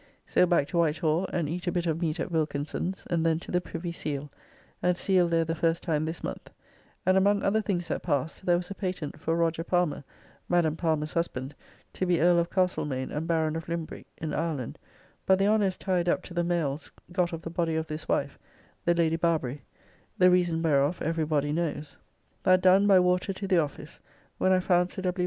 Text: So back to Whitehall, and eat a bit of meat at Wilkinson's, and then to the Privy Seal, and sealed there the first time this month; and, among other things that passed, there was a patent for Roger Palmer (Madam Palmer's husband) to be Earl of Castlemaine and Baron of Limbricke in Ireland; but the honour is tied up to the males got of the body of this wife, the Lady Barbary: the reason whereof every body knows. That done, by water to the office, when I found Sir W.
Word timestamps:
So 0.25 0.47
back 0.47 0.65
to 0.69 0.79
Whitehall, 0.79 1.27
and 1.31 1.47
eat 1.47 1.67
a 1.67 1.71
bit 1.71 1.85
of 1.85 2.01
meat 2.01 2.19
at 2.19 2.31
Wilkinson's, 2.31 3.05
and 3.11 3.23
then 3.23 3.37
to 3.41 3.51
the 3.51 3.61
Privy 3.61 3.91
Seal, 3.91 4.31
and 4.81 4.97
sealed 4.97 5.29
there 5.29 5.45
the 5.45 5.53
first 5.53 5.83
time 5.83 6.05
this 6.05 6.23
month; 6.23 6.49
and, 7.05 7.17
among 7.17 7.43
other 7.43 7.61
things 7.61 7.87
that 7.87 8.01
passed, 8.01 8.43
there 8.47 8.57
was 8.57 8.71
a 8.71 8.73
patent 8.73 9.19
for 9.19 9.35
Roger 9.35 9.63
Palmer 9.63 10.03
(Madam 10.49 10.75
Palmer's 10.75 11.13
husband) 11.13 11.53
to 11.93 12.07
be 12.07 12.19
Earl 12.19 12.39
of 12.39 12.49
Castlemaine 12.49 13.11
and 13.11 13.27
Baron 13.27 13.55
of 13.55 13.67
Limbricke 13.67 14.07
in 14.17 14.33
Ireland; 14.33 14.79
but 15.27 15.37
the 15.37 15.45
honour 15.45 15.67
is 15.67 15.77
tied 15.77 16.09
up 16.09 16.23
to 16.23 16.33
the 16.33 16.43
males 16.43 16.91
got 17.11 17.31
of 17.31 17.43
the 17.43 17.51
body 17.51 17.75
of 17.75 17.85
this 17.85 18.07
wife, 18.07 18.39
the 18.85 18.95
Lady 18.95 19.17
Barbary: 19.17 19.61
the 20.17 20.31
reason 20.31 20.63
whereof 20.63 20.99
every 21.03 21.25
body 21.25 21.53
knows. 21.53 21.99
That 22.41 22.61
done, 22.61 22.87
by 22.87 22.99
water 22.99 23.33
to 23.33 23.47
the 23.47 23.59
office, 23.59 23.99
when 24.39 24.51
I 24.51 24.61
found 24.61 24.89
Sir 24.89 25.03
W. 25.03 25.19